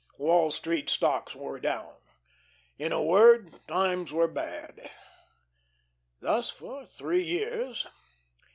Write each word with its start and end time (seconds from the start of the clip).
Wall 0.17 0.49
Street 0.49 0.89
stocks 0.89 1.35
were 1.35 1.59
down. 1.59 1.97
In 2.79 2.91
a 2.91 3.03
word, 3.03 3.53
"times 3.67 4.11
were 4.11 4.27
bad." 4.27 4.89
Thus 6.19 6.49
for 6.49 6.87
three 6.87 7.23
years. 7.23 7.85